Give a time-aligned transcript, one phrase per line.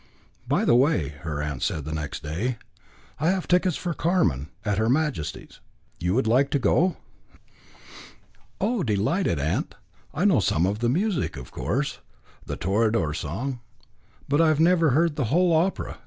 [0.47, 2.57] "By the way," said her aunt next day,
[3.19, 5.59] "I have taken tickets for Carmen, at Her Majesty's.
[5.99, 6.97] You would like to go?"
[8.59, 9.75] "Oh, delighted, aunt.
[10.11, 11.99] I know some of the music of course,
[12.43, 13.59] the Toreador song;
[14.27, 15.99] but I have never heard the whole opera.